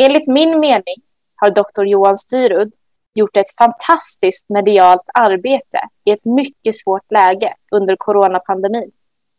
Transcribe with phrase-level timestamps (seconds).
[0.00, 0.96] Enligt min mening
[1.36, 2.72] har doktor Johan Styrud
[3.14, 8.90] gjort ett fantastiskt medialt arbete i ett mycket svårt läge under coronapandemin.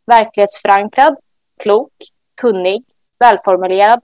[0.06, 1.16] Verklighetsförankrad,
[1.62, 1.92] klok,
[2.40, 2.84] kunnig,
[3.18, 4.00] välformulerad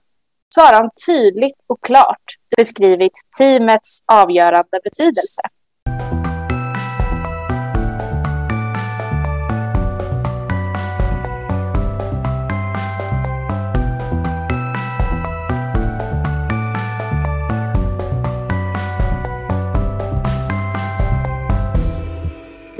[0.49, 2.23] så har han tydligt och klart
[2.57, 5.41] beskrivit teamets avgörande betydelse.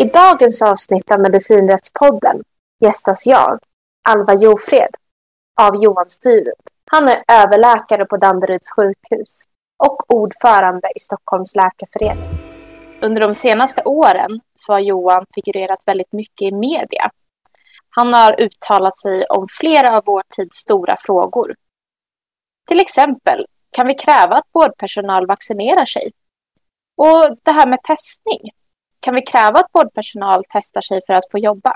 [0.02, 2.44] I dagens avsnitt av Medicinrättspodden
[2.80, 3.60] gästas jag,
[4.10, 4.96] Alva Jofred,
[5.62, 6.54] av Johan Styrud.
[6.92, 9.44] Han är överläkare på Danderyds sjukhus
[9.84, 12.30] och ordförande i Stockholms läkarförening.
[13.02, 17.12] Under de senaste åren så har Johan figurerat väldigt mycket i media.
[17.90, 21.56] Han har uttalat sig om flera av vår tids stora frågor.
[22.68, 26.12] Till exempel, kan vi kräva att vårdpersonal vaccinerar sig?
[26.98, 28.52] Och det här med testning,
[29.02, 31.74] kan vi kräva att vårdpersonal testar sig för att få jobba?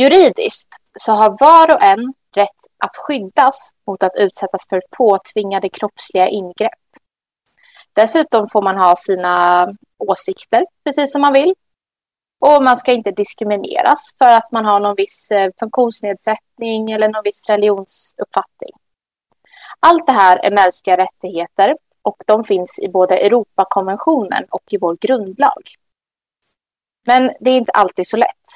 [0.00, 6.28] Juridiskt så har var och en rätt att skyddas mot att utsättas för påtvingade kroppsliga
[6.28, 6.80] ingrepp.
[7.92, 9.66] Dessutom får man ha sina
[9.98, 11.54] åsikter precis som man vill.
[12.40, 17.22] Och man ska inte diskrimineras för att man har någon viss eh, funktionsnedsättning eller någon
[17.24, 18.70] viss religionsuppfattning.
[19.80, 24.96] Allt det här är mänskliga rättigheter och de finns i både Europakonventionen och i vår
[25.00, 25.62] grundlag.
[27.06, 28.46] Men det är inte alltid så lätt.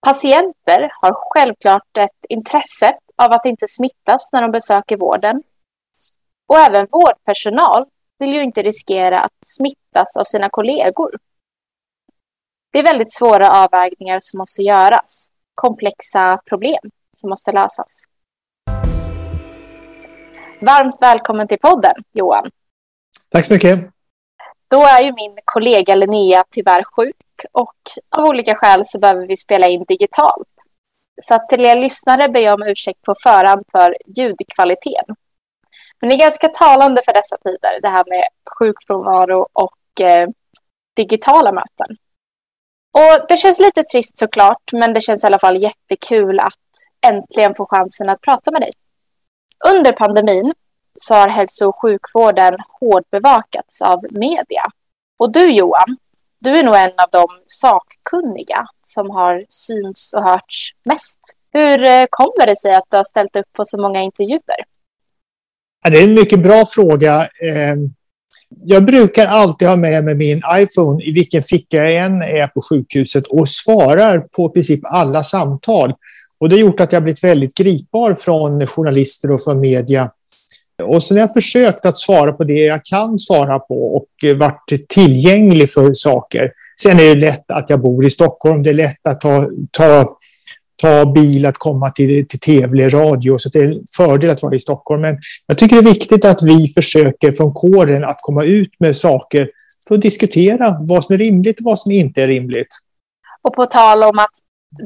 [0.00, 5.42] Patienter har självklart ett intresse av att inte smittas när de besöker vården.
[6.46, 7.86] Och även vårdpersonal
[8.18, 11.18] vill ju inte riskera att smittas av sina kollegor.
[12.72, 18.04] Det är väldigt svåra avvägningar som måste göras, komplexa problem som måste lösas.
[20.64, 22.50] Varmt välkommen till podden, Johan.
[23.28, 23.80] Tack så mycket.
[24.68, 27.16] Då är ju min kollega Linnea tyvärr sjuk
[27.52, 27.74] och
[28.16, 30.54] av olika skäl så behöver vi spela in digitalt.
[31.22, 35.16] Så att till er lyssnare ber jag om ursäkt på förhand för ljudkvaliteten.
[36.00, 38.24] Men det är ganska talande för dessa tider, det här med
[38.58, 40.28] sjukfrånvaro och eh,
[40.96, 41.96] digitala möten.
[42.92, 46.70] Och det känns lite trist såklart, men det känns i alla fall jättekul att
[47.06, 48.72] äntligen få chansen att prata med dig.
[49.72, 50.52] Under pandemin
[50.98, 54.64] så har hälso och sjukvården hårdbevakats av media.
[55.18, 55.96] Och du Johan,
[56.38, 61.18] du är nog en av de sakkunniga som har syns och hörts mest.
[61.52, 64.64] Hur eh, kommer det sig att du har ställt upp på så många intervjuer?
[65.90, 67.28] det är en mycket bra fråga.
[67.42, 67.94] Ehm,
[68.48, 72.62] jag brukar alltid ha med mig min iPhone i vilken ficka jag än är på
[72.62, 75.94] sjukhuset och svarar på princip alla samtal.
[76.38, 80.10] Och det har gjort att jag blivit väldigt gripbar från journalister och från media.
[80.82, 84.36] Och sen har jag försökt att svara på det jag kan svara på och eh,
[84.36, 86.52] varit tillgänglig för saker.
[86.80, 88.62] Sen är det lätt att jag bor i Stockholm.
[88.62, 90.16] Det är lätt att ta, ta,
[90.82, 93.38] ta bil, att komma till, till tv eller radio.
[93.38, 95.02] Så det är en fördel att vara i Stockholm.
[95.02, 98.96] Men jag tycker det är viktigt att vi försöker från kåren att komma ut med
[98.96, 99.50] saker
[99.88, 102.68] för att diskutera vad som är rimligt och vad som inte är rimligt.
[103.42, 104.30] Och på tal om att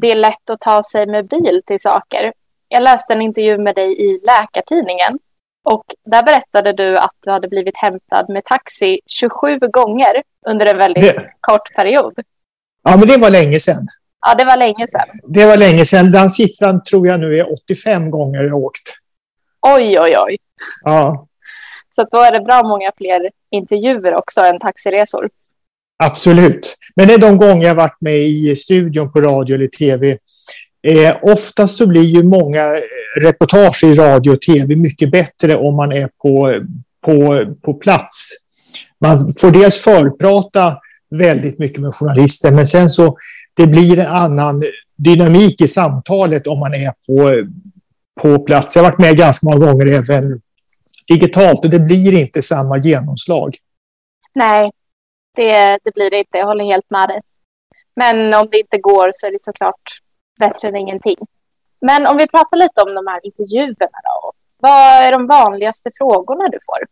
[0.00, 2.32] det är lätt att ta sig med bil till saker.
[2.68, 5.18] Jag läste en intervju med dig i Läkartidningen
[5.64, 10.78] och där berättade du att du hade blivit hämtad med taxi 27 gånger under en
[10.78, 11.24] väldigt det...
[11.40, 12.14] kort period.
[12.82, 13.86] Ja, men det var länge sedan.
[14.20, 15.08] Ja, det var länge sedan.
[15.22, 16.12] Det var länge sedan.
[16.12, 18.98] Den siffran tror jag nu är 85 gånger jag åkt.
[19.60, 20.36] Oj, oj, oj.
[20.84, 21.26] Ja.
[21.90, 25.30] Så då är det bra många fler intervjuer också än taxiresor.
[26.04, 26.76] Absolut.
[26.96, 30.18] Men det är de gånger jag varit med i studion på radio eller tv.
[30.82, 32.80] Eh, oftast så blir ju många
[33.20, 36.62] reportage i radio och tv mycket bättre om man är på,
[37.04, 38.30] på, på plats.
[39.00, 40.78] Man får dels förprata
[41.10, 43.16] väldigt mycket med journalister, men sen så
[43.54, 44.62] det blir en annan
[44.96, 47.48] dynamik i samtalet om man är på,
[48.20, 48.76] på plats.
[48.76, 50.40] Jag har varit med ganska många gånger även
[51.08, 53.56] digitalt och det blir inte samma genomslag.
[54.34, 54.70] Nej,
[55.36, 56.38] det, det blir det inte.
[56.38, 57.20] Jag håller helt med dig.
[57.96, 59.82] Men om det inte går så är det såklart
[60.38, 61.16] bättre än ingenting.
[61.80, 64.32] Men om vi pratar lite om de här intervjuerna då.
[64.60, 66.86] Vad är de vanligaste frågorna du får?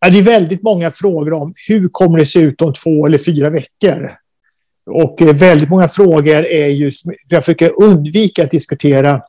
[0.00, 3.18] Ja, det är väldigt många frågor om hur kommer det se ut om två eller
[3.18, 4.10] fyra veckor?
[4.90, 9.22] Och eh, väldigt många frågor är just, jag försöker undvika att diskutera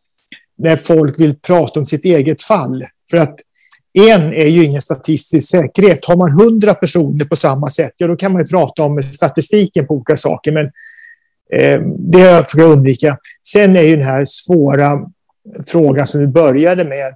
[0.57, 2.85] när folk vill prata om sitt eget fall.
[3.11, 3.39] För att
[3.93, 6.05] en är ju ingen statistisk säkerhet.
[6.05, 9.87] Har man hundra personer på samma sätt, ja då kan man ju prata om statistiken
[9.87, 10.51] på olika saker.
[10.51, 10.65] Men
[11.53, 13.17] eh, det försöker jag undvika.
[13.47, 14.99] Sen är ju den här svåra
[15.67, 17.15] frågan som vi började med.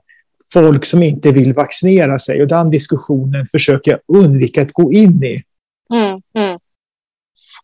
[0.54, 2.42] folk som inte vill vaccinera sig.
[2.42, 5.44] Och den diskussionen försöker jag undvika att gå in i.
[5.94, 6.60] Mm, mm.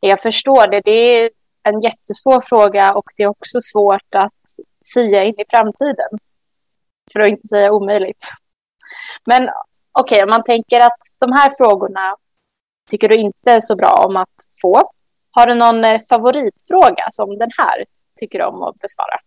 [0.01, 0.81] Jag förstår det.
[0.85, 1.29] Det är
[1.63, 4.33] en jättesvår fråga och det är också svårt att
[4.81, 6.09] sia in i framtiden.
[7.13, 8.27] För att inte säga omöjligt.
[9.25, 9.43] Men
[9.99, 12.15] okej, okay, om man tänker att de här frågorna
[12.89, 14.91] tycker du inte är så bra om att få.
[15.31, 17.85] Har du någon eh, favoritfråga som den här
[18.19, 19.19] tycker du om att besvara?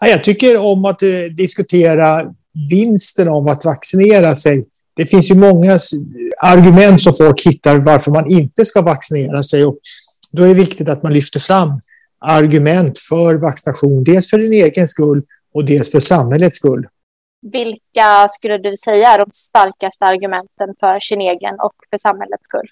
[0.00, 2.34] Jag tycker om att eh, diskutera
[2.70, 4.66] vinsten av att vaccinera sig.
[4.96, 5.78] Det finns ju många
[6.40, 9.64] argument som folk hittar varför man inte ska vaccinera sig.
[9.64, 9.78] Och
[10.30, 11.80] då är det viktigt att man lyfter fram
[12.18, 15.22] argument för vaccination, dels för din egen skull
[15.54, 16.86] och dels för samhällets skull.
[17.42, 22.68] Vilka skulle du säga är de starkaste argumenten för sin egen och för samhällets skull?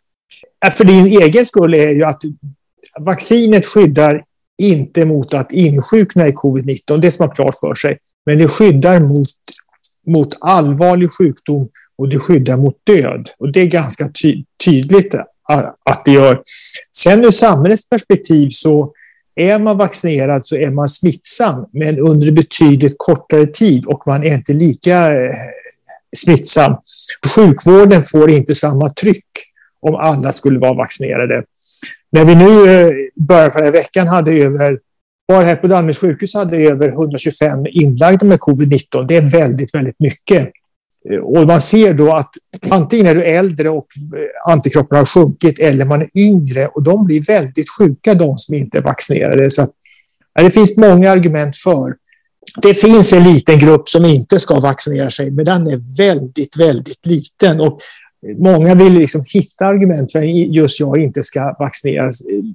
[0.67, 2.23] Äh, för din egen skull är ju att
[3.01, 4.25] vaccinet skyddar
[4.63, 7.99] inte mot att insjukna i covid-19, det ska man klart för sig.
[8.27, 9.29] Men det skyddar mot,
[10.07, 11.69] mot allvarlig sjukdom
[11.99, 13.29] och det skyddar mot död.
[13.39, 15.25] Och det är ganska ty tydligt äh,
[15.85, 16.43] att det gör.
[16.97, 18.93] Sen ur samhällets perspektiv så
[19.41, 24.35] är man vaccinerad så är man smittsam, men under betydligt kortare tid och man är
[24.35, 25.35] inte lika eh,
[26.17, 26.77] smittsam.
[27.35, 29.25] Sjukvården får inte samma tryck
[29.81, 31.45] om alla skulle vara vaccinerade.
[32.13, 34.79] När vi nu eh, början på den här veckan hade över,
[35.29, 39.07] bara här på Danderyds sjukhus hade över 125 inlagda med covid-19.
[39.09, 40.51] Det är väldigt, väldigt mycket.
[41.11, 42.31] Eh, och man ser då att
[42.71, 43.87] antingen är du äldre och
[44.17, 48.55] eh, antikropparna har sjunkit eller man är yngre och de blir väldigt sjuka, de som
[48.55, 49.51] inte är vaccinerade.
[49.51, 49.71] Så att,
[50.35, 51.95] det finns många argument för.
[52.63, 57.07] Det finns en liten grupp som inte ska vaccinera sig, men den är väldigt, väldigt
[57.07, 57.61] liten.
[57.61, 57.81] Och
[58.39, 62.11] många vill liksom hitta argument för att just jag inte ska vaccinera,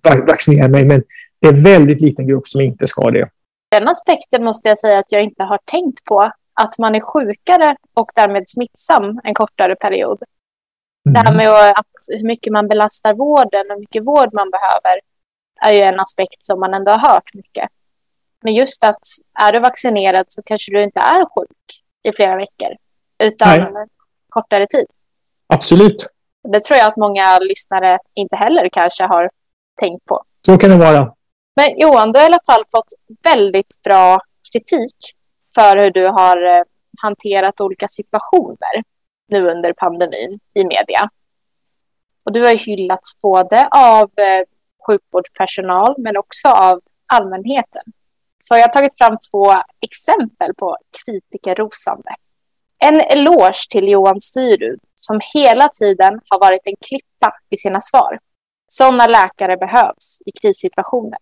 [0.08, 1.04] eh, vaccinera mig, men
[1.42, 3.30] det är en väldigt liten grupp som inte ska det.
[3.72, 7.76] Den aspekten måste jag säga att jag inte har tänkt på att man är sjukare
[7.94, 10.24] och därmed smittsam en kortare period.
[11.06, 11.14] Mm.
[11.14, 11.38] Det här mm.
[11.38, 15.00] med att hur mycket man belastar vården och hur mycket vård man behöver
[15.62, 17.70] är ju en aspekt som man ändå har hört mycket.
[18.44, 19.02] Men just att
[19.40, 22.70] är du vaccinerad så kanske du inte är sjuk i flera veckor
[23.24, 23.86] utan Nej.
[24.30, 24.86] kortare tid.
[25.48, 26.08] Absolut.
[26.54, 29.30] Det tror jag att många lyssnare inte heller kanske har
[29.80, 30.24] tänkt på.
[30.46, 31.14] Så kan det vara.
[31.56, 34.20] Men Johan, du har i alla fall fått väldigt bra
[34.52, 34.96] kritik
[35.56, 36.64] för hur du har eh,
[37.02, 38.84] hanterat olika situationer
[39.28, 41.10] nu under pandemin i media.
[42.26, 44.46] Och du har hyllats både av eh,
[44.88, 47.84] sjukvårdspersonal men också av allmänheten.
[48.40, 52.16] Så jag har tagit fram två exempel på kritikerrosande.
[52.80, 58.20] En eloge till Johan Styrud som hela tiden har varit en klippa i sina svar.
[58.66, 61.20] Sådana läkare behövs i krissituationer.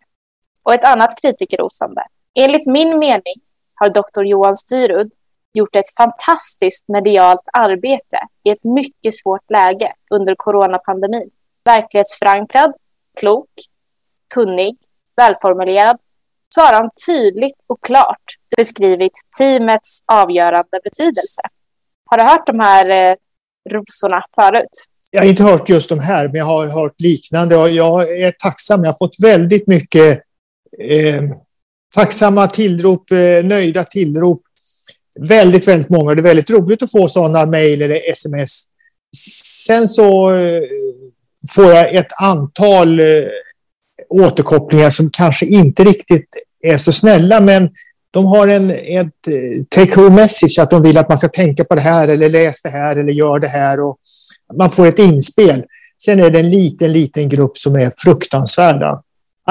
[0.63, 2.03] Och ett annat kritikerrosande.
[2.39, 3.35] Enligt min mening
[3.81, 5.11] har doktor Johan Styrud
[5.53, 11.29] gjort ett fantastiskt medialt arbete i ett mycket svårt läge under coronapandemin.
[11.65, 12.73] Verklighetsförankrad,
[13.19, 13.49] klok,
[14.33, 14.77] kunnig,
[15.15, 15.97] välformulerad
[16.49, 18.23] så har han tydligt och klart
[18.57, 21.41] beskrivit teamets avgörande betydelse.
[22.05, 23.15] Har du hört de här eh,
[23.69, 24.85] rosorna förut?
[25.11, 28.83] Jag har inte hört just de här, men jag har hört liknande jag är tacksam.
[28.83, 30.21] Jag har fått väldigt mycket
[30.79, 31.23] eh,
[31.93, 34.41] tacksamma tillrop, eh, nöjda tillrop.
[35.19, 36.15] Väldigt, väldigt många.
[36.15, 38.63] Det är väldigt roligt att få sådana mejl eller sms.
[39.65, 40.61] Sen så eh,
[41.55, 43.05] får jag ett antal eh,
[44.09, 46.27] återkopplingar som kanske inte riktigt
[46.63, 47.69] är så snälla, men
[48.11, 49.27] de har en ett
[49.75, 52.69] take-home message, att de vill att man ska tänka på det här eller läs det
[52.69, 53.79] här eller gör det här.
[53.79, 53.99] Och
[54.57, 55.63] man får ett inspel.
[56.03, 59.01] Sen är det en liten, liten grupp som är fruktansvärda.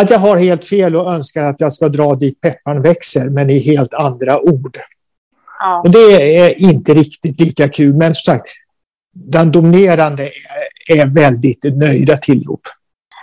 [0.00, 3.50] Att jag har helt fel och önskar att jag ska dra dit pepparn växer, men
[3.50, 4.78] i helt andra ord.
[5.58, 5.80] Ja.
[5.80, 8.48] Och det är inte riktigt lika kul, men som sagt,
[9.12, 10.22] den dominerande
[10.88, 12.60] är, är väldigt nöjda tillrop.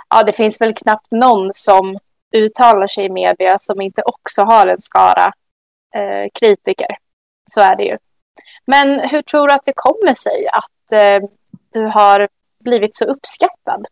[0.10, 2.00] Ja, det finns väl knappt någon som
[2.36, 5.34] uttalar sig i media som inte också har en skara
[5.96, 6.98] eh, kritiker.
[7.52, 7.98] Så är det ju.
[8.66, 11.30] Men hur tror du att det kommer sig att eh,
[11.74, 12.28] du har
[12.64, 13.88] blivit så uppskattad?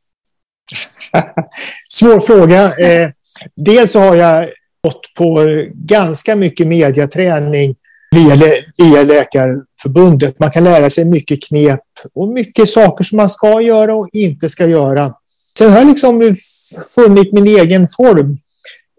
[1.90, 2.78] Svår fråga.
[2.78, 3.10] Eh,
[3.56, 4.50] dels så har jag
[4.84, 5.44] gått på
[5.74, 7.76] ganska mycket mediaträning
[8.16, 8.36] via,
[8.78, 10.40] via Läkarförbundet.
[10.40, 11.82] Man kan lära sig mycket knep
[12.14, 15.14] och mycket saker som man ska göra och inte ska göra.
[15.58, 16.36] Sen har jag liksom
[16.96, 18.38] funnit min egen form.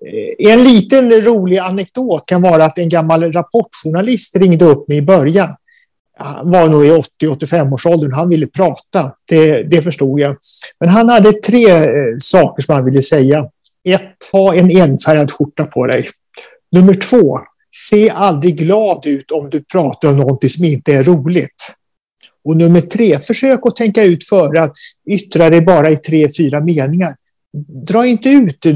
[0.06, 5.02] Eh, en liten rolig anekdot kan vara att en gammal rapportjournalist ringde upp mig i
[5.02, 5.56] början.
[6.18, 6.90] Han var nog i
[7.23, 8.12] 80-85 års åldern.
[8.12, 9.12] Han ville prata.
[9.28, 10.37] Det, det förstod jag.
[10.80, 13.50] Men han hade tre eh, saker som han ville säga.
[13.88, 16.08] Ett, ha en enfärgad skjorta på dig.
[16.73, 17.38] Nummer två,
[17.88, 21.75] se aldrig glad ut om du pratar om någonting som inte är roligt.
[22.44, 24.73] Och nummer tre, försök att tänka ut före att
[25.11, 27.16] yttra dig bara i tre, fyra meningar.
[27.88, 28.66] Dra inte ut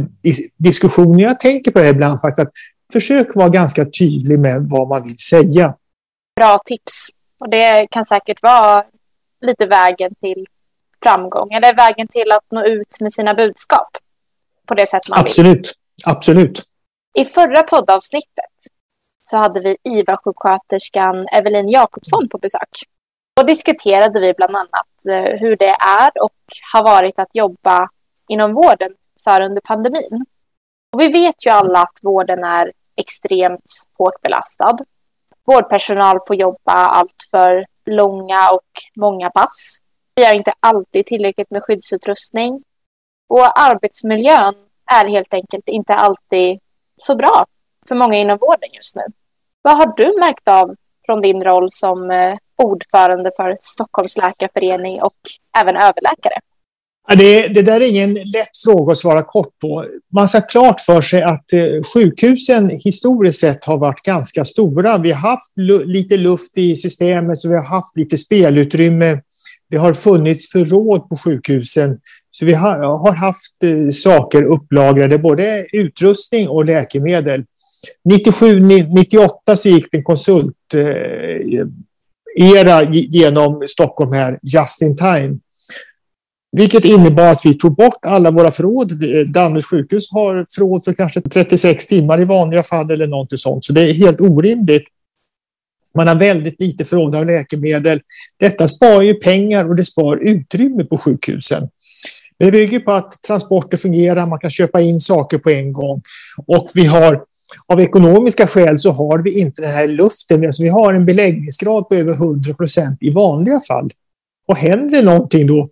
[0.57, 1.19] diskussionen.
[1.19, 2.49] Jag tänker på det ibland faktiskt.
[2.49, 2.53] Att
[2.93, 5.75] försök vara ganska tydlig med vad man vill säga.
[6.37, 7.09] Bra tips.
[7.41, 8.85] Och det kan säkert vara
[9.41, 10.47] lite vägen till
[11.03, 13.97] framgång eller vägen till att nå ut med sina budskap
[14.67, 15.57] på det sätt man Absolut.
[15.57, 15.65] vill.
[16.07, 16.63] Absolut.
[17.15, 18.57] I förra poddavsnittet
[19.23, 22.69] så hade vi IVA-sjuksköterskan Evelin Jakobsson på besök.
[23.37, 26.33] Då diskuterade vi bland annat eh, hur det är och
[26.73, 27.89] har varit att jobba
[28.29, 30.27] inom vården så här under pandemin.
[30.93, 34.77] Och vi vet ju alla att vården är extremt hårt belastad.
[35.51, 39.79] Vårdpersonal får jobba allt för långa och många pass.
[40.15, 42.63] Vi har inte alltid tillräckligt med skyddsutrustning.
[43.29, 44.55] Och arbetsmiljön
[45.01, 46.61] är helt enkelt inte alltid
[46.97, 47.47] så bra
[47.89, 49.03] för många inom vården just nu.
[49.63, 50.75] Vad har du märkt av
[51.07, 55.17] från din roll som eh, ordförande för Stockholms läkarförening och
[55.61, 56.41] även överläkare?
[57.19, 59.87] Det, det, där är ingen lätt fråga att svara kort på.
[60.15, 61.63] Man ska klart för sig att eh,
[61.95, 64.99] sjukhusen historiskt sett har varit ganska stora.
[64.99, 65.53] Vi har haft
[65.87, 69.21] lite luft i systemet, så vi har haft lite spelutrymme.
[69.71, 71.99] Det har funnits förråd på sjukhusen.
[72.31, 77.45] Så vi har, har haft eh, saker upplagrade, både utrustning och läkemedel.
[78.11, 81.67] 97-98 så gick det en konsult eh,
[82.37, 85.39] era genom Stockholm här, just in time.
[86.53, 88.93] Vilket innebar att vi tog bort alla våra förråd.
[89.33, 93.65] Danderyds sjukhus har förråd för kanske 36 timmar i vanliga fall eller någonting sånt.
[93.65, 94.85] Så det är helt orimligt.
[95.95, 98.01] Man har väldigt lite förråd av läkemedel.
[98.37, 101.69] Detta sparar ju pengar och det sparar utrymme på sjukhusen.
[102.39, 106.03] Det bygger på att transporter fungerar, man kan köpa in saker på en gång.
[106.47, 107.25] Och vi har,
[107.67, 110.45] av ekonomiska skäl så har vi inte den här luften.
[110.45, 113.91] Alltså vi har en beläggningsgrad på över 100 procent i vanliga fall.
[114.47, 115.69] Och händer det någonting då,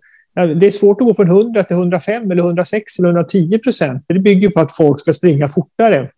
[0.47, 4.05] det är svårt att gå från 100 till 105 eller 106 eller 110 procent.
[4.07, 6.09] För det bygger på att folk ska springa fortare.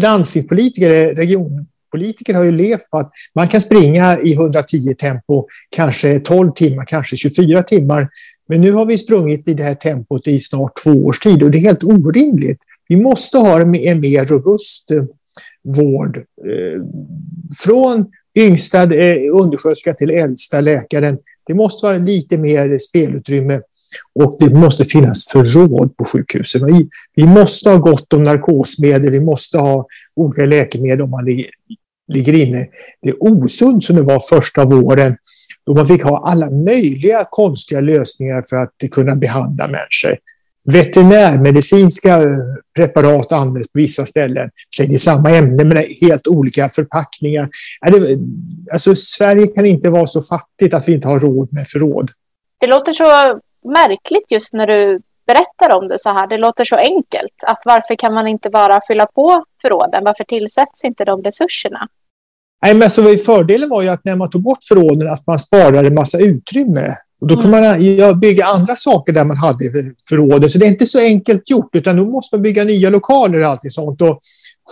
[0.00, 6.52] Landstingspolitiker, regionpolitiker har ju levt på att man kan springa i 110 tempo, kanske 12
[6.52, 8.08] timmar, kanske 24 timmar.
[8.48, 11.50] Men nu har vi sprungit i det här tempot i snart två års tid och
[11.50, 12.58] det är helt orimligt.
[12.88, 13.70] Vi måste ha en
[14.00, 15.04] mer robust eh,
[15.62, 16.16] vård.
[16.16, 16.82] Eh,
[17.64, 18.06] från
[18.38, 21.18] yngsta eh, undersköterska till äldsta läkaren.
[21.46, 23.60] Det måste vara lite mer spelutrymme
[24.14, 26.88] och det måste finnas förråd på sjukhusen.
[27.14, 31.24] Vi måste ha gott om narkosmedel, vi måste ha olika läkemedel om man
[32.08, 32.66] ligger inne.
[33.02, 35.16] Det är osunt som det var första våren
[35.66, 40.18] då man fick ha alla möjliga konstiga lösningar för att kunna behandla människor.
[40.64, 42.28] Veterinärmedicinska eh,
[42.76, 44.50] preparat används på vissa ställen.
[44.78, 47.48] Det är samma ämne men helt olika förpackningar.
[48.72, 52.10] Alltså, Sverige kan inte vara så fattigt att vi inte har råd med förråd.
[52.60, 53.04] Det låter så
[53.68, 56.26] märkligt just när du berättar om det så här.
[56.26, 57.34] Det låter så enkelt.
[57.46, 60.04] Att varför kan man inte bara fylla på förråden?
[60.04, 61.88] Varför tillsätts inte de resurserna?
[62.62, 65.86] Nej, men så fördelen var ju att när man tog bort förråden att man sparade
[65.86, 66.96] en massa utrymme.
[67.20, 68.00] Och då kan mm.
[68.10, 69.64] man bygga andra saker där man hade
[70.08, 70.50] förrådet.
[70.50, 73.46] Så det är inte så enkelt gjort, utan då måste man bygga nya lokaler och
[73.46, 74.02] allt sånt.
[74.02, 74.18] Och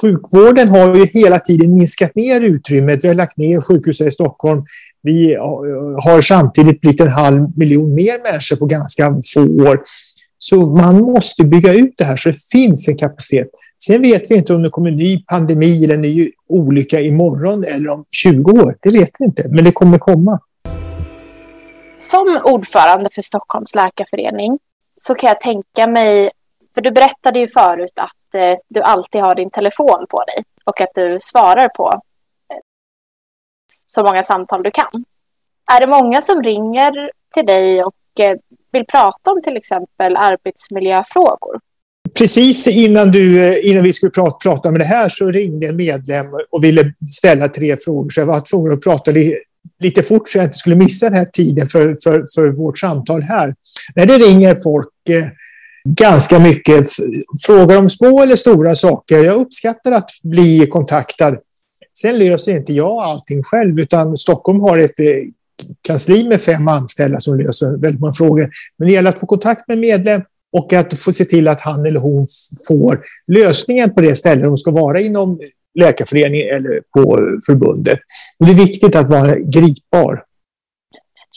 [0.00, 3.04] sjukvården har ju hela tiden minskat ner utrymmet.
[3.04, 4.64] Vi har lagt ner sjukhuset i Stockholm.
[5.06, 5.34] Vi
[6.04, 9.82] har samtidigt blivit en halv miljon mer människor på ganska få år.
[10.38, 13.48] Så man måste bygga ut det här så det finns en kapacitet.
[13.86, 17.64] Sen vet vi inte om det kommer en ny pandemi eller en ny olycka imorgon
[17.64, 18.76] eller om 20 år.
[18.82, 20.40] Det vet vi inte, men det kommer komma.
[21.96, 24.58] Som ordförande för Stockholms läkarförening
[24.96, 26.30] så kan jag tänka mig,
[26.75, 30.80] för du berättade ju förut att eh, du alltid har din telefon på dig och
[30.80, 32.00] att du svarar på
[33.86, 35.04] så många samtal du kan.
[35.72, 38.36] Är det många som ringer till dig och eh,
[38.72, 41.60] vill prata om till exempel arbetsmiljöfrågor?
[42.18, 45.76] Precis innan, du, eh, innan vi skulle prata, prata med det här så ringde en
[45.76, 48.10] medlem och ville ställa tre frågor.
[48.10, 49.36] Så jag var tvungen att prata li,
[49.78, 53.22] lite fort så jag inte skulle missa den här tiden för, för, för vårt samtal
[53.22, 53.54] här.
[53.94, 55.26] När det ringer folk eh,
[55.88, 56.88] ganska mycket,
[57.46, 59.24] frågar om små eller stora saker.
[59.24, 61.36] Jag uppskattar att bli kontaktad.
[62.00, 65.06] Sen löser inte jag allting själv, utan Stockholm har ett eh,
[65.82, 68.50] kansli med fem anställda som löser väldigt många frågor.
[68.76, 70.22] Men det gäller att få kontakt med medlem
[70.52, 72.26] och att få se till att han eller hon
[72.68, 75.40] får lösningen på det ställe de ska vara inom
[75.80, 77.98] läkarföreningen eller på förbundet.
[78.38, 80.24] Det är viktigt att vara gripbar.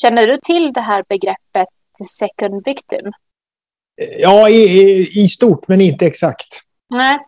[0.01, 1.67] Känner du till det här begreppet
[2.09, 3.11] second victim?
[4.19, 6.61] Ja, i, i stort, men inte exakt.
[6.89, 7.19] Nej.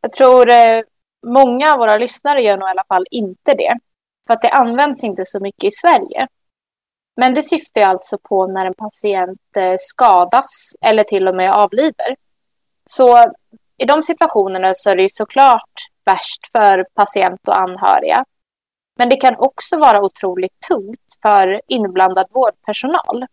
[0.00, 0.80] Jag tror eh,
[1.26, 3.78] Många av våra lyssnare gör nog i alla fall inte det.
[4.26, 6.28] För att det används inte så mycket i Sverige.
[7.16, 12.16] Men det syftar alltså på när en patient eh, skadas eller till och med avlider.
[12.86, 13.32] Så
[13.78, 15.72] i de situationerna så är det såklart
[16.04, 18.24] värst för patient och anhöriga.
[18.96, 23.26] Men det kan också vara otroligt tungt för inblandad vårdpersonal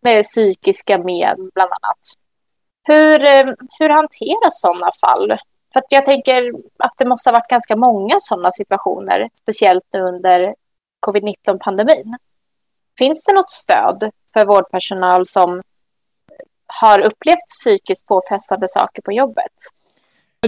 [0.00, 2.00] med psykiska men bland annat.
[2.82, 5.38] Hur, eh, hur hanteras sådana fall?
[5.76, 10.00] För att jag tänker att det måste ha varit ganska många sådana situationer, speciellt nu
[10.00, 10.54] under
[11.06, 12.16] covid-19-pandemin.
[12.98, 15.62] Finns det något stöd för vårdpersonal som
[16.66, 19.52] har upplevt psykiskt påfrestande saker på jobbet?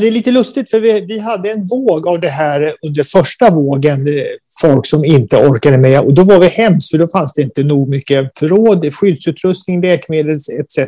[0.00, 3.50] Det är lite lustigt för vi, vi hade en våg av det här under första
[3.50, 4.24] vågen, eh,
[4.60, 7.62] folk som inte orkade med och då var vi hemskt för då fanns det inte
[7.62, 10.78] nog mycket förråd, skyddsutrustning, läkemedel etc.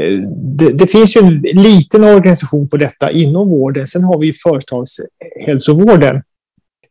[0.00, 3.86] Eh, det, det, finns ju en liten organisation på detta inom vården.
[3.86, 6.22] Sen har vi företagshälsovården.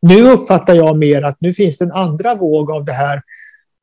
[0.02, 3.22] Nu uppfattar jag mer att nu finns det en andra våg av det här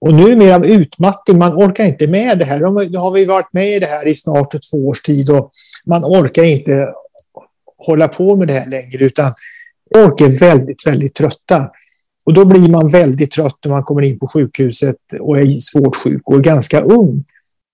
[0.02, 2.60] och nu är det mer av utmattning, man orkar inte med det här.
[2.90, 5.52] Nu har vi varit med i det här i snart två års tid och
[5.86, 6.94] man orkar inte
[7.78, 9.34] hålla på med det här längre utan
[9.96, 11.70] folk är väldigt, väldigt trötta.
[12.26, 15.96] Och då blir man väldigt trött när man kommer in på sjukhuset och är svårt
[15.96, 17.24] sjuk och är ganska ung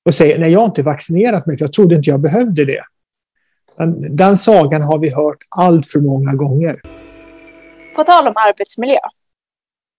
[0.07, 2.83] och säger nej, jag har inte vaccinerat mig för jag trodde inte jag behövde det.
[3.77, 6.81] Den, den sagan har vi hört allt för många gånger.
[7.95, 8.99] På tal om arbetsmiljö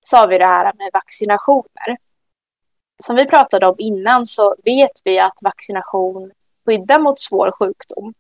[0.01, 1.97] så har vi det här med vaccinationer
[3.03, 6.33] som vi pratade om innan så vet vi att vaccination
[6.67, 8.15] skyddar mot svår sjukdom.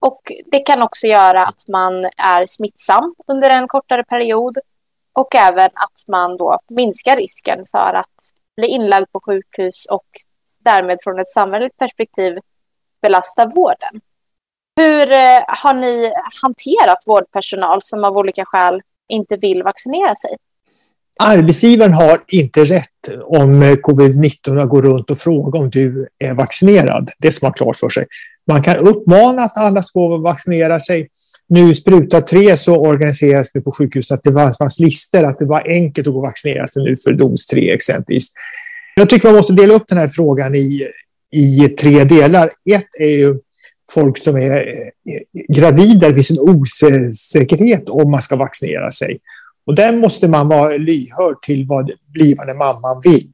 [0.00, 4.58] Och det kan också göra att man är smittsam under en kortare period
[5.12, 8.16] och även att man då minskar risken för att
[8.56, 10.06] bli inlagd på sjukhus och
[10.64, 12.38] därmed från ett samhälleligt perspektiv
[13.02, 14.00] belasta vården.
[14.76, 20.36] Hur eh, har ni hanterat vårdpersonal som av olika skäl inte vill vaccinera sig?
[21.20, 26.34] Arbetsgivaren har inte rätt om eh, covid-19 att gå runt och fråga om du är
[26.34, 27.10] vaccinerad.
[27.18, 28.06] Det ska man ha klart för sig.
[28.46, 31.08] Man kan uppmana att alla ska vaccinera sig.
[31.48, 35.68] Nu spruta tre så organiseras det på sjukhuset att det fanns listor att det var
[35.68, 38.28] enkelt att gå och vaccinera sig nu för dos tre exempelvis.
[38.94, 40.88] Jag tycker man måste dela upp den här frågan i,
[41.36, 42.50] i tre delar.
[42.70, 43.38] Ett är ju
[43.94, 49.18] folk som är eh, gravida, det finns en osäkerhet om man ska vaccinera sig.
[49.66, 53.32] Och där måste man vara lyhörd till vad blivande mamman vill.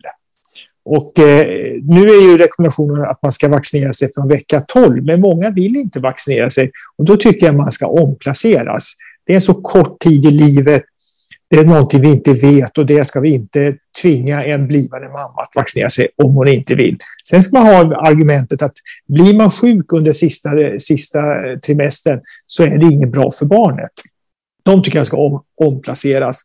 [0.84, 1.46] Och eh,
[1.82, 5.76] nu är ju rekommendationen att man ska vaccinera sig från vecka 12, men många vill
[5.76, 6.70] inte vaccinera sig.
[6.96, 8.92] Och då tycker jag man ska omplaceras.
[9.26, 10.82] Det är en så kort tid i livet.
[11.50, 15.42] Det är någonting vi inte vet och det ska vi inte tvinga en blivande mamma
[15.42, 16.96] att vaccinera sig om hon inte vill.
[17.28, 18.74] Sen ska man ha argumentet att
[19.08, 21.20] blir man sjuk under sista, sista
[21.66, 23.90] trimestern så är det inget bra för barnet.
[24.62, 26.42] De tycker jag ska om, omplaceras.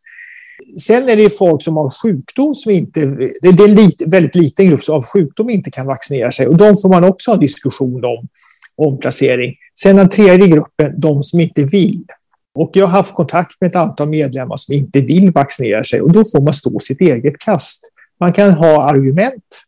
[0.80, 3.00] Sen är det folk som har sjukdom som inte...
[3.42, 6.46] Det är en lit, väldigt liten grupp som av sjukdom inte kan vaccinera sig.
[6.46, 8.28] Och de får man också ha diskussion om
[8.76, 9.54] omplacering.
[9.78, 12.04] Sen den tredje gruppen, de som inte vill.
[12.54, 16.12] Och jag har haft kontakt med ett antal medlemmar som inte vill vaccinera sig och
[16.12, 17.80] då får man stå sitt eget kast.
[18.20, 19.64] Man kan ha argument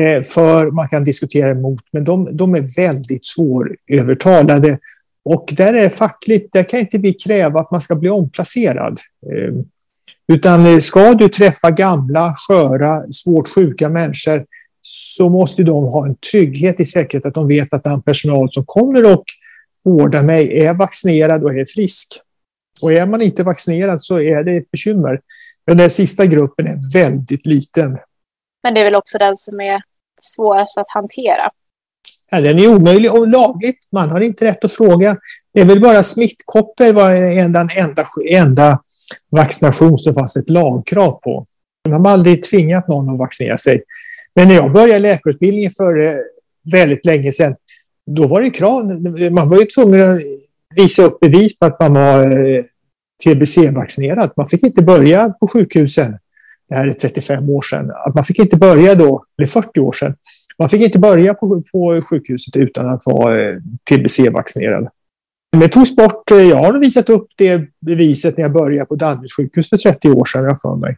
[0.00, 4.78] eh, för, man kan diskutera emot, men de, de är väldigt svårövertalade
[5.24, 9.00] och där är det fackligt, där kan inte vi kräva att man ska bli omplacerad.
[9.26, 9.54] Eh,
[10.32, 14.44] utan eh, ska du träffa gamla, sköra, svårt sjuka människor
[14.80, 18.64] så måste de ha en trygghet i säkerhet att de vet att den personal som
[18.66, 19.24] kommer och
[19.84, 22.20] vårdar mig är vaccinerad och är frisk.
[22.82, 25.20] Och är man inte vaccinerad så är det ett bekymmer.
[25.66, 27.98] Men den sista gruppen är väldigt liten.
[28.62, 29.82] Men det är väl också den som är
[30.20, 31.50] svårast att hantera?
[32.30, 33.78] Ja, den är omöjlig och lagligt.
[33.92, 35.16] Man har inte rätt att fråga.
[35.54, 37.68] Det är väl bara smittkoppor var den enda,
[38.30, 38.80] enda
[39.30, 41.46] vaccination som fanns ett lagkrav på.
[41.88, 43.82] Man har aldrig tvingat någon att vaccinera sig.
[44.34, 46.14] Men när jag började läkarutbildningen för eh,
[46.72, 47.54] väldigt länge sedan,
[48.08, 49.00] då var det krav.
[49.32, 50.20] Man var ju tvungen att
[50.76, 52.64] visa upp bevis på att man var eh,
[53.24, 54.30] TBC-vaccinerad.
[54.36, 56.18] Man fick inte börja på sjukhusen.
[56.68, 57.90] Det här är 35 år sedan.
[58.06, 60.14] Att man fick inte börja då, eller 40 år sedan.
[60.58, 63.56] Man fick inte börja på, på sjukhuset utan att vara eh,
[63.90, 64.88] TBC-vaccinerad.
[65.60, 66.30] Det togs bort.
[66.30, 70.24] Jag har visat upp det beviset när jag började på Danderyds sjukhus för 30 år
[70.24, 70.96] sedan, jag för mig.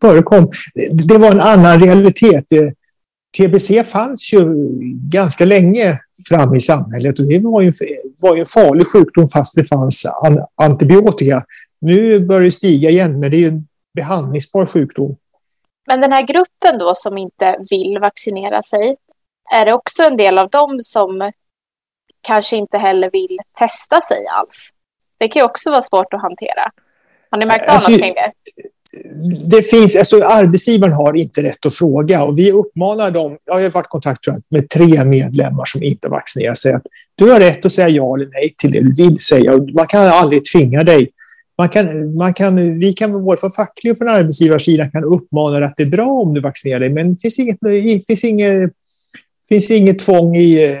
[0.00, 0.50] Förekom.
[0.92, 2.52] Det var en annan realitet.
[3.38, 4.44] TBC fanns ju
[5.10, 7.72] ganska länge fram i samhället och det var ju,
[8.22, 11.44] var ju en farlig sjukdom fast det fanns an, antibiotika.
[11.80, 15.16] Nu börjar det stiga igen, men det är ju en behandlingsbar sjukdom.
[15.86, 18.96] Men den här gruppen då som inte vill vaccinera sig,
[19.52, 21.32] är det också en del av dem som
[22.20, 24.70] kanske inte heller vill testa sig alls?
[25.18, 26.70] Det kan ju också vara svårt att hantera.
[27.30, 28.14] Har ni märkt av Alltså, något kring
[29.48, 29.62] det?
[29.62, 33.86] finns, alltså arbetsgivaren har inte rätt att fråga och vi uppmanar dem, jag har varit
[33.86, 36.82] i kontakt jag, med tre medlemmar som inte vaccinerar sig, att
[37.14, 39.52] du har rätt att säga ja eller nej till det du vill säga.
[39.52, 41.10] Man kan aldrig tvinga dig.
[41.58, 45.68] Man kan, man kan, vi kan både från facklig och från arbetsgivarsidan kan uppmana dig
[45.68, 48.72] att det är bra om du vaccinerar dig, men det finns inget, det finns inget,
[49.48, 50.76] finns inget tvång i eh,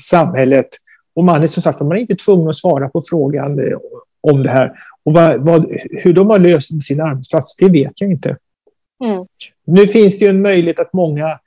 [0.00, 0.68] samhället.
[1.14, 3.78] Och man är som sagt man är inte tvungen att svara på frågan eh,
[4.20, 4.72] om det här.
[5.06, 8.36] Och vad, vad, hur de har löst med sin arbetsplats, det vet jag inte.
[9.04, 9.26] Mm.
[9.66, 11.38] Nu finns det ju en möjlighet att många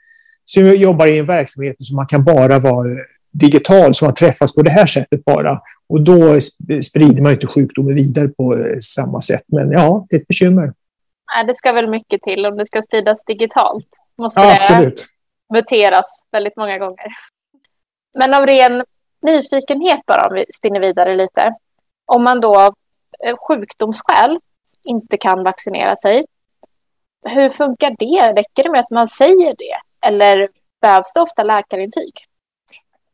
[0.46, 2.86] som jobbar i en verksamhet som man kan bara vara
[3.32, 5.62] digital, som man träffas på det här sättet bara.
[5.90, 9.44] Och då sp- sprider man inte sjukdomen vidare på eh, samma sätt.
[9.48, 10.74] Men ja, det är ett bekymmer.
[11.36, 13.88] Nej, det ska väl mycket till om det ska spridas digitalt.
[14.18, 15.06] Måste Ja, det absolut.
[15.54, 17.06] muteras väldigt många gånger.
[18.18, 18.84] Men av ren
[19.22, 21.56] nyfikenhet bara, om vi spinner vidare lite.
[22.06, 22.74] Om man då
[23.48, 24.40] sjukdomsskäl
[24.84, 26.26] inte kan vaccinera sig,
[27.26, 28.40] hur funkar det?
[28.40, 30.08] Räcker det med att man säger det?
[30.08, 30.48] Eller
[30.82, 32.14] behövs det ofta läkarintyg?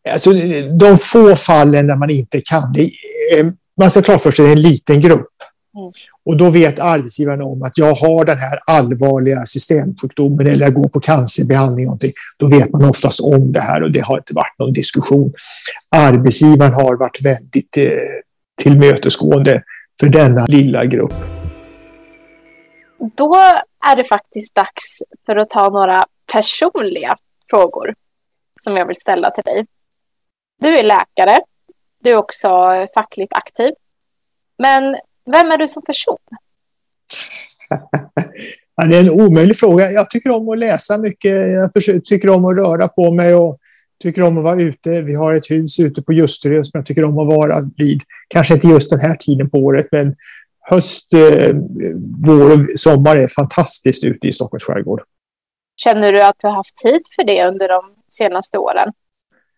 [0.10, 0.34] Alltså,
[0.80, 2.92] de få fallen där man inte kan, det
[3.32, 5.32] är, man ska klart för sig att det är en liten grupp.
[5.78, 5.90] Mm.
[6.26, 10.90] Och då vet arbetsgivaren om att jag har den här allvarliga systemsjukdomen eller jag går
[10.90, 11.86] på cancerbehandling.
[11.86, 12.14] Någonting.
[12.38, 15.34] Då vet man oftast om det här och det har inte varit någon diskussion.
[15.90, 17.88] Arbetsgivaren har varit väldigt eh,
[18.62, 19.64] tillmötesgående
[20.00, 21.14] för denna lilla grupp.
[23.16, 23.36] Då
[23.92, 27.16] är det faktiskt dags för att ta några personliga
[27.50, 27.96] frågor
[28.60, 29.66] som jag vill ställa till dig.
[30.62, 31.40] Du är läkare.
[32.04, 32.48] Du är också
[32.94, 33.74] fackligt aktiv.
[34.58, 34.84] Men
[35.32, 36.18] vem är du som person?
[38.78, 39.92] Ja, det är en omöjlig fråga.
[39.92, 41.32] Jag tycker om att läsa mycket.
[41.52, 41.72] Jag
[42.06, 43.60] tycker om att röra på mig och
[44.04, 45.02] tycker om att vara ute.
[45.02, 48.02] Vi har ett hus ute på Ljusterö som jag tycker om att vara vid.
[48.28, 50.16] Kanske inte just den här tiden på året, men
[50.62, 51.56] höst, eh,
[52.26, 55.02] vår och sommar är fantastiskt ute i Stockholms skärgård.
[55.78, 58.94] Känner du att du har haft tid för det under de senaste åren?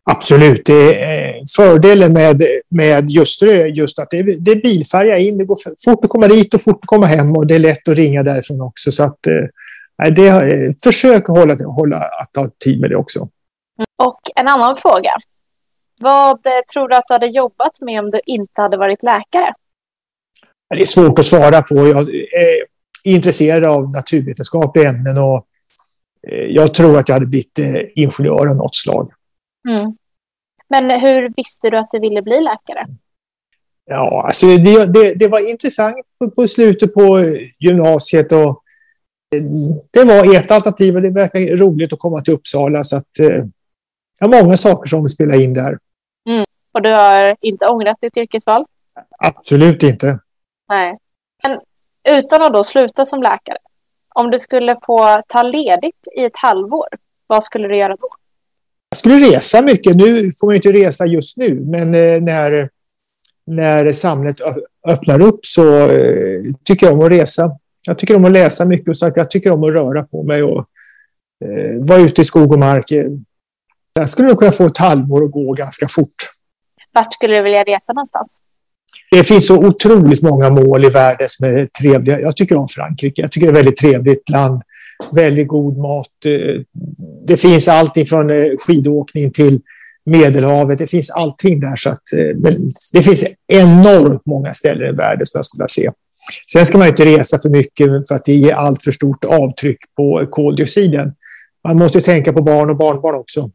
[0.09, 0.65] Absolut.
[0.65, 5.37] Det är fördelen med, med Ljusterö är just att det är, det är bilfärja in.
[5.37, 7.87] Det går fort att komma dit och fort att komma hem och det är lätt
[7.87, 8.91] att ringa därifrån också.
[8.91, 13.29] Så att, eh, det, eh, försök att hålla, hålla, att ha tid med det också.
[13.97, 15.11] Och en annan fråga.
[15.99, 19.53] Vad eh, tror du att du hade jobbat med om du inte hade varit läkare?
[20.69, 21.75] Det är svårt att svara på.
[21.75, 22.65] Jag är
[23.03, 25.47] intresserad av naturvetenskapliga ämnen och
[26.27, 29.09] eh, jag tror att jag hade blivit eh, ingenjör av något slag.
[29.69, 29.97] Mm.
[30.69, 32.87] Men hur visste du att du ville bli läkare?
[33.85, 38.63] Ja, alltså det, det, det var intressant på, på slutet på gymnasiet och
[39.35, 39.43] eh,
[39.91, 43.19] det var ett alternativ och det verkar roligt att komma till Uppsala så att
[44.19, 45.77] det var många saker som spelade in där.
[46.77, 48.65] Och du har inte ångrat ditt yrkesval?
[49.17, 50.19] Absolut inte.
[50.69, 50.97] Nej.
[51.43, 51.59] Men
[52.17, 53.57] utan att då sluta som läkare,
[54.15, 56.87] om du skulle få ta ledigt i ett halvår,
[57.27, 58.09] vad skulle du göra då?
[58.89, 59.95] Jag skulle resa mycket.
[59.95, 62.69] Nu får man ju inte resa just nu, men eh, när,
[63.45, 64.37] när samhället
[64.87, 67.51] öppnar upp så eh, tycker jag om att resa.
[67.85, 70.43] Jag tycker om att läsa mycket och så jag tycker om att röra på mig
[70.43, 70.65] och
[71.45, 72.85] eh, vara ute i skog och mark.
[73.99, 76.15] Jag skulle nog kunna få ett halvår att gå ganska fort.
[76.93, 78.39] Vart skulle du vilja resa någonstans?
[79.11, 82.19] Det finns så otroligt många mål i världen som är trevliga.
[82.19, 83.21] Jag tycker om Frankrike.
[83.21, 84.61] Jag tycker det är ett väldigt trevligt land.
[85.15, 86.07] Väldigt god mat.
[86.25, 86.61] Eh,
[87.27, 89.61] Det finns allting från eh, skidåkning till
[90.05, 90.77] Medelhavet.
[90.77, 91.75] Det finns allting där.
[91.75, 92.51] Så att, eh,
[92.93, 95.91] det finns enormt många ställen i världen som jag skulle vilja se.
[96.51, 99.77] Sen ska man inte resa för mycket för att det ger allt för stort avtryck
[99.97, 101.13] på koldioxiden.
[101.63, 103.51] Man måste tänka på barn och barnbarn också.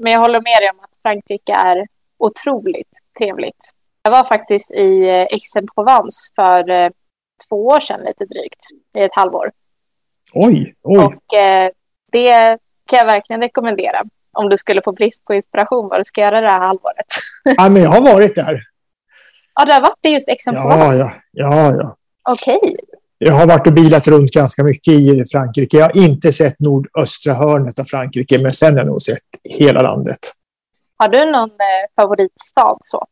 [0.00, 1.86] Men jag håller med dig om att Frankrike är
[2.18, 3.70] otroligt trevligt.
[4.02, 6.90] Jag var faktiskt i eh, Aix-en-Provence för eh,
[7.48, 8.60] två år sedan lite drygt,
[8.94, 9.52] i ett halvår.
[10.34, 10.98] Oj, oj.
[10.98, 11.70] Och eh,
[12.12, 14.02] det kan jag verkligen rekommendera
[14.32, 17.06] om du skulle få brist på inspiration vad du ska göra det här halvåret.
[17.44, 18.60] Ja, men jag har varit där.
[19.54, 20.96] Ja, du har varit i just Aix-en-Provence?
[20.96, 21.96] Ja, ja, ja, ja.
[22.32, 22.76] Okej.
[23.18, 25.76] Jag har varit och bilat runt ganska mycket i Frankrike.
[25.76, 29.82] Jag har inte sett nordöstra hörnet av Frankrike, men sen har jag nog sett hela
[29.82, 30.18] landet.
[30.96, 33.06] Har du någon eh, favoritstad så?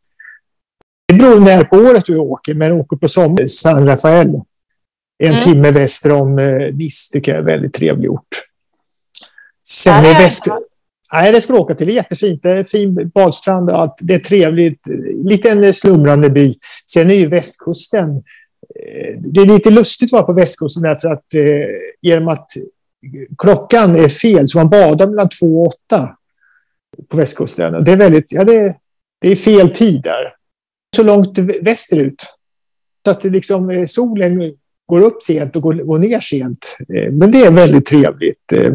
[1.09, 4.29] Det beror när på året du åker, men åker på sommar, San Rafael.
[5.19, 5.41] En Mm.
[5.41, 8.29] timme väster om eh, Nice tycker jag är en väldigt trevlig ort.
[9.69, 10.47] Sen är har jag väst...
[10.47, 10.67] inte varit.
[11.13, 11.87] Nej, det ska du åka till.
[11.87, 12.43] Det är jättefint.
[12.43, 13.95] Det är fin badstrand och allt.
[14.01, 14.81] Det är trevligt.
[15.25, 16.55] Liten eh, slumrande by.
[16.91, 18.23] Sen är ju västkusten.
[19.19, 21.67] Det är lite lustigt att vara på västkusten därför att eh,
[22.01, 22.47] genom att
[23.39, 26.17] klockan är fel så man badar mellan två och åtta
[27.09, 27.85] på västkusten.
[27.85, 28.77] Det är väldigt, ja det,
[29.21, 30.35] det är fel tid där.
[30.97, 32.27] Så långt västerut.
[33.05, 34.55] Så att det liksom, eh, solen
[34.87, 36.77] går upp sent och går, går ner sent.
[36.81, 38.53] Eh, men det är väldigt trevligt.
[38.53, 38.73] Eh,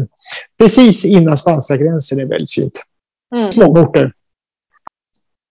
[0.58, 2.82] precis innan spanska gränsen är väldigt fint.
[3.34, 3.52] Mm.
[3.52, 4.12] Småorter.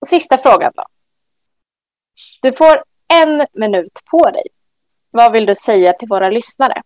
[0.08, 0.84] Sista frågan då.
[2.42, 4.44] Du får en minut på dig.
[5.12, 6.82] Vad vill du säga till våra lyssnare?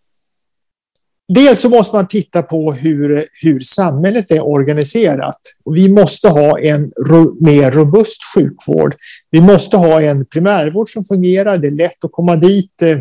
[1.34, 5.38] Dels så måste man titta på hur, hur samhället är organiserat.
[5.64, 8.94] Vi måste ha en ro, mer robust sjukvård.
[9.30, 11.58] Vi måste ha en primärvård som fungerar.
[11.58, 12.82] Det är lätt att komma dit.
[12.82, 12.98] Eh,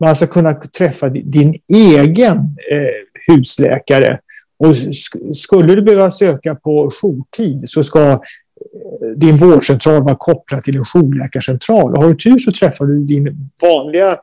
[0.00, 2.36] man ska kunna träffa din egen
[2.70, 4.18] eh, husläkare.
[4.58, 4.76] Och
[5.36, 8.22] skulle du behöva söka på jourtid så ska
[9.16, 11.94] din vårdcentral var kopplad till en jourläkarcentral.
[11.94, 14.16] Och har du tur så träffar du din vanliga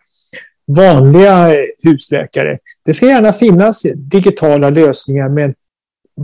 [0.78, 2.58] vanliga husläkare.
[2.86, 5.54] Det ska gärna finnas digitala lösningar men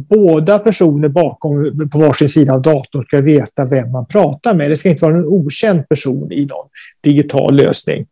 [0.09, 4.69] båda personer bakom på varsin sida av datorn ska veta vem man pratar med.
[4.69, 6.67] Det ska inte vara en okänd person i någon
[7.03, 8.05] digital lösning.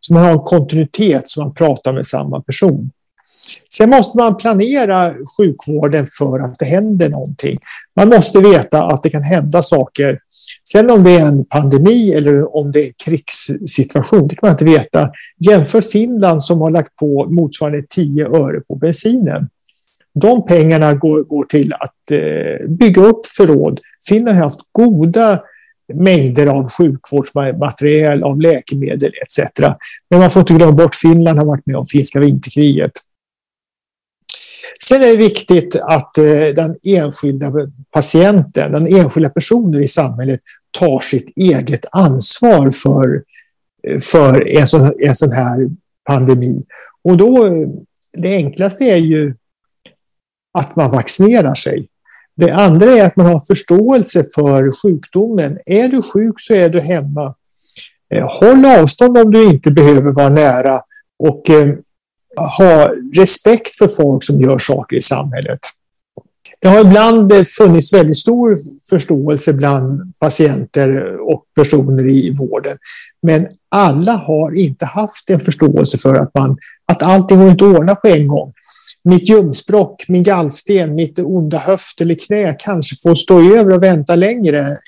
[0.00, 2.90] Så man har en kontinuitet så man pratar med samma person.
[3.74, 7.58] Sen måste man planera sjukvården för att det händer någonting.
[7.96, 10.18] Man måste veta att det kan hända saker.
[10.68, 14.52] Sen om det är en pandemi eller om det är en krigssituation, det kan man
[14.52, 15.10] inte veta.
[15.46, 19.48] Jämför Finland som har lagt på motsvarande 10 öre på bensinen.
[20.14, 23.80] De pengarna går, går till att eh, bygga upp förråd.
[24.08, 25.40] Finland har haft goda
[25.94, 29.50] mängder av sjukvårdsmateriel, av läkemedel etc.
[30.10, 32.92] Men man får inte glömma bort Finland har varit med om finska vinterkriget.
[34.84, 37.52] Sen är det viktigt att eh, den enskilda
[37.90, 40.40] patienten, den enskilda personen i samhället
[40.78, 43.22] tar sitt eget ansvar för,
[43.88, 45.68] eh, för en, sån, en sån här
[46.04, 46.64] pandemi.
[47.04, 47.68] Och då, eh,
[48.12, 49.34] det enklaste är ju
[50.58, 51.88] att man vaccinerar sig.
[52.36, 55.58] Det andra är att man har förståelse för sjukdomen.
[55.66, 57.34] Är du sjuk så är du hemma.
[58.40, 60.80] Håll avstånd om du inte behöver vara nära
[61.18, 61.42] och
[62.36, 65.58] ha respekt för folk som gör saker i samhället.
[66.60, 68.56] Det har ibland funnits väldigt stor
[68.90, 72.76] förståelse bland patienter och personer i vården.
[73.22, 76.56] Men alla har inte haft en förståelse för att, man,
[76.92, 78.52] att allting går inte att ordna på en gång.
[79.04, 84.16] Mitt ljumskbråck, min gallsten, mitt onda höft eller knä kanske får stå över och vänta
[84.16, 84.78] längre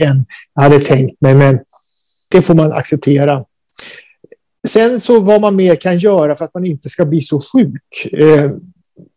[0.00, 1.34] än jag hade tänkt mig.
[1.34, 1.58] Men
[2.30, 3.44] det får man acceptera.
[4.66, 8.12] Sen så vad man mer kan göra för att man inte ska bli så sjuk.
[8.12, 8.50] Eh,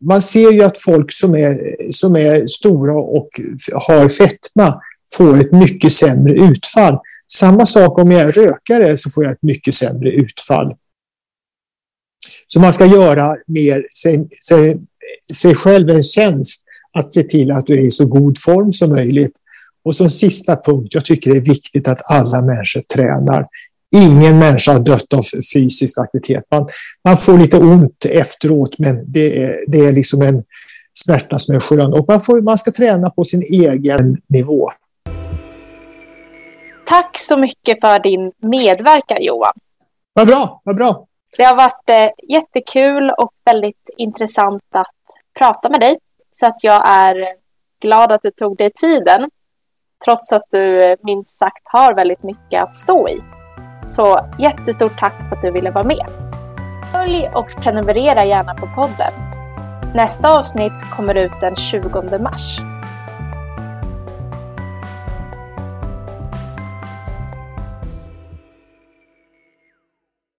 [0.01, 3.29] man ser ju att folk som är, som är stora och
[3.73, 4.81] har fetma
[5.17, 6.97] får ett mycket sämre utfall.
[7.31, 10.75] Samma sak om jag är rökare så får jag ett mycket sämre utfall.
[12.47, 14.77] Så man ska göra mer sig, sig,
[15.33, 16.61] sig själv en tjänst
[16.93, 19.33] att se till att du är i så god form som möjligt.
[19.83, 23.47] Och som sista punkt, jag tycker det är viktigt att alla människor tränar.
[23.95, 25.21] Ingen människa har dött av
[25.53, 26.43] fysisk aktivitet.
[26.51, 26.67] Man,
[27.07, 30.43] man får lite ont efteråt, men det är, det är liksom en
[30.93, 31.93] smärta som är skön.
[31.93, 34.71] Och man, får, man ska träna på sin egen nivå.
[36.85, 39.53] Tack så mycket för din medverkan, Johan.
[40.13, 41.05] Vad bra, vad bra.
[41.37, 44.87] Det har varit eh, jättekul och väldigt intressant att
[45.39, 45.97] prata med dig.
[46.31, 47.15] Så att jag är
[47.81, 49.29] glad att du tog dig tiden.
[50.05, 53.38] Trots att du eh, minst sagt har väldigt mycket att stå i.
[53.89, 56.05] Så jättestort tack för att du ville vara med.
[56.91, 59.13] Följ och prenumerera gärna på podden.
[59.93, 62.59] Nästa avsnitt kommer ut den 20 mars.